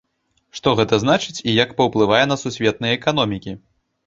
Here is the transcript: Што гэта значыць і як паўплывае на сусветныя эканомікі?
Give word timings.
Што 0.59 0.71
гэта 0.79 0.97
значыць 1.03 1.35
і 1.49 1.53
як 1.57 1.75
паўплывае 1.83 2.23
на 2.31 2.39
сусветныя 2.45 2.97
эканомікі? 2.99 3.57